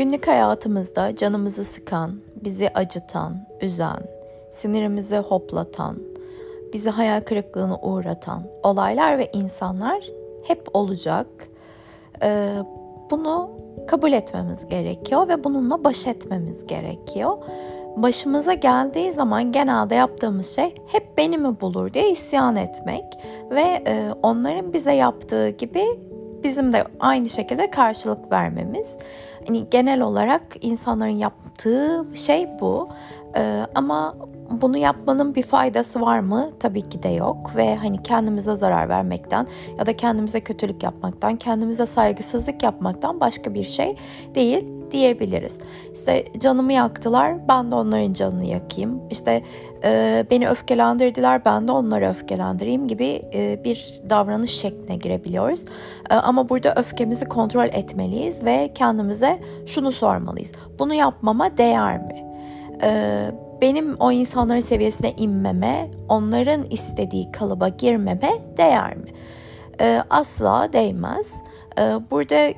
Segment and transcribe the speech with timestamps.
[0.00, 3.98] Günlük hayatımızda canımızı sıkan, bizi acıtan, üzen,
[4.52, 5.98] sinirimizi hoplatan,
[6.72, 10.04] bizi hayal kırıklığına uğratan olaylar ve insanlar
[10.44, 11.26] hep olacak.
[12.22, 12.48] Ee,
[13.10, 13.50] bunu
[13.86, 17.38] kabul etmemiz gerekiyor ve bununla baş etmemiz gerekiyor.
[17.96, 23.04] Başımıza geldiği zaman genelde yaptığımız şey hep beni mi bulur diye isyan etmek
[23.50, 25.84] ve e, onların bize yaptığı gibi
[26.44, 28.88] bizim de aynı şekilde karşılık vermemiz.
[29.46, 32.88] Hani genel olarak insanların yaptığı şey bu.
[33.36, 34.16] Ee, ama
[34.60, 36.50] bunu yapmanın bir faydası var mı?
[36.60, 39.46] Tabii ki de yok ve hani kendimize zarar vermekten
[39.78, 43.96] ya da kendimize kötülük yapmaktan, kendimize saygısızlık yapmaktan başka bir şey
[44.34, 45.58] değil diyebiliriz.
[45.94, 49.00] İşte canımı yaktılar, ben de onların canını yakayım.
[49.10, 49.42] İşte
[49.84, 55.64] e, beni öfkelendirdiler, ben de onları öfkelendireyim gibi e, bir davranış şekline girebiliyoruz.
[56.10, 60.52] E, ama burada öfkemizi kontrol etmeliyiz ve kendimize şunu sormalıyız.
[60.78, 62.24] Bunu yapmama değer mi?
[62.82, 63.30] E,
[63.60, 69.10] benim o insanların seviyesine inmeme, onların istediği kalıba girmeme değer mi?
[69.80, 71.32] E, asla değmez.
[71.78, 72.54] E, burada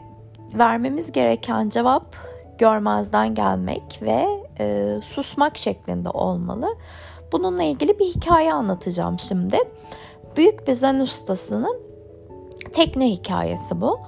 [0.55, 2.17] vermemiz gereken cevap
[2.59, 4.27] görmezden gelmek ve
[4.61, 6.77] e, susmak şeklinde olmalı.
[7.33, 9.57] Bununla ilgili bir hikaye anlatacağım şimdi.
[10.37, 11.81] Büyük bir zen ustasının
[12.73, 14.01] tekne hikayesi bu.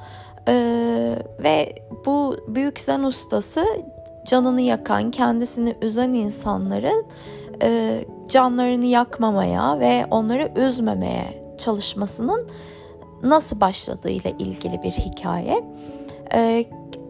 [0.48, 1.74] Ee, ve
[2.06, 3.66] bu büyük zen ustası
[4.24, 7.06] canını yakan, kendisini üzen insanların
[7.62, 12.48] e, canlarını yakmamaya ve onları üzmemeye çalışmasının
[13.22, 15.64] nasıl başladığıyla ilgili bir hikaye.
[16.34, 16.64] Ee,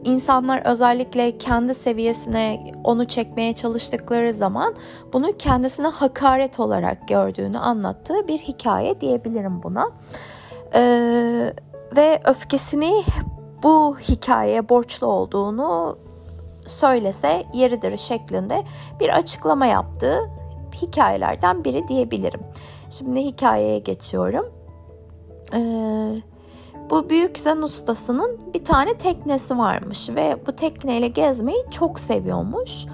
[0.05, 4.75] insanlar özellikle kendi seviyesine onu çekmeye çalıştıkları zaman
[5.13, 9.91] bunu kendisine hakaret olarak gördüğünü anlattığı bir hikaye diyebilirim buna.
[10.75, 11.53] Ee,
[11.97, 13.03] ve öfkesini
[13.63, 15.99] bu hikayeye borçlu olduğunu
[16.67, 18.65] söylese yeridir şeklinde
[19.01, 20.19] bir açıklama yaptığı
[20.83, 22.41] hikayelerden biri diyebilirim.
[22.91, 24.47] Şimdi hikayeye geçiyorum.
[25.55, 26.23] Ee,
[26.91, 32.87] bu büyük zen ustasının bir tane teknesi varmış ve bu tekneyle gezmeyi çok seviyormuş.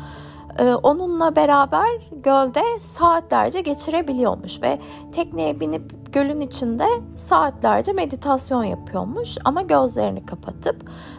[0.65, 4.78] Onunla beraber gölde saatlerce geçirebiliyormuş ve
[5.12, 10.76] tekneye binip gölün içinde saatlerce meditasyon yapıyormuş ama gözlerini kapatıp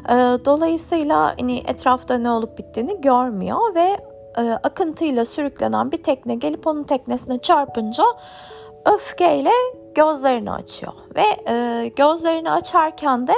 [0.09, 0.13] e,
[0.45, 3.97] dolayısıyla hani etrafta ne olup bittiğini görmüyor ve
[4.37, 8.03] e, akıntıyla sürüklenen bir tekne gelip onun teknesine çarpınca
[8.85, 9.51] öfkeyle
[9.95, 13.33] gözlerini açıyor ve e, gözlerini açarken de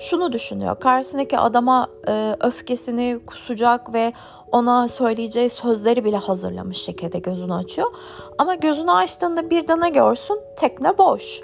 [0.00, 0.80] şunu düşünüyor.
[0.80, 4.12] Karşısındaki adama e, öfkesini kusacak ve
[4.52, 7.90] ona söyleyeceği sözleri bile hazırlamış şekilde gözünü açıyor.
[8.38, 11.40] Ama gözünü açtığında bir dana görsün tekne boş.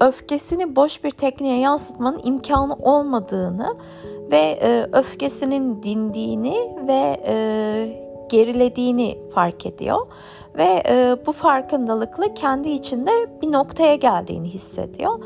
[0.00, 3.76] Öfkesini boş bir tekneye yansıtmanın imkanı olmadığını
[4.30, 10.06] ve e, öfkesinin dindiğini ve e, gerilediğini fark ediyor
[10.58, 13.10] ve e, bu farkındalıkla kendi içinde
[13.42, 15.18] bir noktaya geldiğini hissediyor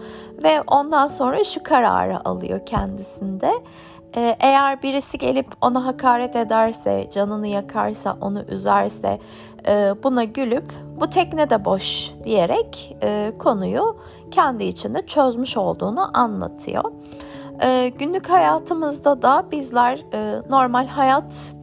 [0.45, 3.53] ve ondan sonra şu kararı alıyor kendisinde.
[4.17, 9.19] E, eğer birisi gelip ona hakaret ederse, canını yakarsa, onu üzerse
[9.69, 13.97] e, buna gülüp bu tekne de boş diyerek e, konuyu
[14.31, 16.85] kendi içinde çözmüş olduğunu anlatıyor.
[17.63, 21.55] E, günlük hayatımızda da bizler e, normal hayat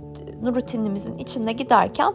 [0.45, 2.13] rutinimizin içinde giderken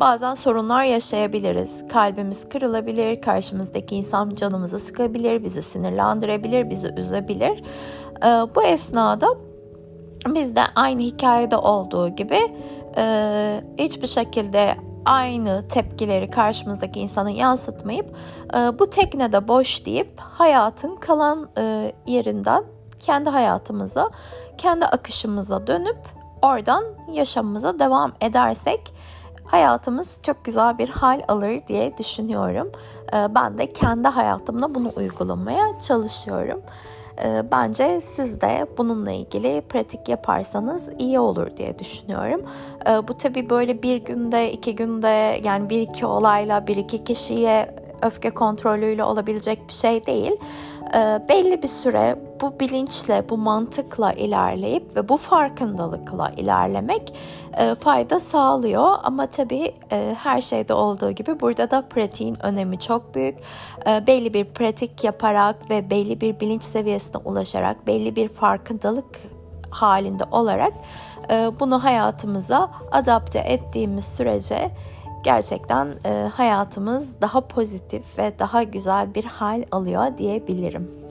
[0.00, 1.88] bazen sorunlar yaşayabiliriz.
[1.88, 7.62] Kalbimiz kırılabilir, karşımızdaki insan canımızı sıkabilir, bizi sinirlendirebilir, bizi üzebilir.
[8.22, 9.28] Ee, bu esnada
[10.34, 12.38] biz de aynı hikayede olduğu gibi
[12.96, 18.16] e, hiçbir şekilde aynı tepkileri karşımızdaki insana yansıtmayıp
[18.54, 22.64] e, bu teknede boş deyip hayatın kalan e, yerinden
[22.98, 24.10] kendi hayatımıza,
[24.58, 25.98] kendi akışımıza dönüp
[26.42, 28.92] oradan yaşamımıza devam edersek
[29.46, 32.70] hayatımız çok güzel bir hal alır diye düşünüyorum.
[33.14, 36.62] Ee, ben de kendi hayatımda bunu uygulamaya çalışıyorum.
[37.24, 42.42] Ee, bence siz de bununla ilgili pratik yaparsanız iyi olur diye düşünüyorum.
[42.88, 47.85] Ee, bu tabi böyle bir günde, iki günde yani bir iki olayla bir iki kişiye
[48.02, 50.32] öfke kontrolüyle olabilecek bir şey değil.
[50.94, 57.14] E, belli bir süre bu bilinçle, bu mantıkla ilerleyip ve bu farkındalıkla ilerlemek
[57.56, 58.94] e, fayda sağlıyor.
[59.02, 63.38] Ama tabii e, her şeyde olduğu gibi burada da pratiğin önemi çok büyük.
[63.86, 69.20] E, belli bir pratik yaparak ve belli bir bilinç seviyesine ulaşarak, belli bir farkındalık
[69.70, 70.72] halinde olarak
[71.30, 74.70] e, bunu hayatımıza adapte ettiğimiz sürece
[75.26, 81.05] gerçekten e, hayatımız daha pozitif ve daha güzel bir hal alıyor diyebilirim.